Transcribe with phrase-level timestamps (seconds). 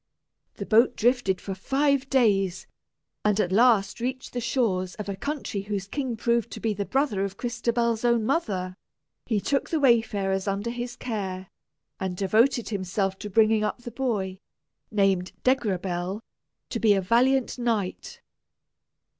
[0.55, 2.65] The boat drifted for five days,
[3.23, 6.85] and at last reached the shores of a country whose king proved to be the
[6.85, 8.75] brother of Crystabell's own mother.
[9.27, 11.49] He took the wayfarers under his care,
[11.99, 14.39] and devoted himself to bringing up the boy,
[14.89, 16.21] named Degrabell,
[16.71, 18.21] to be a valiant knight.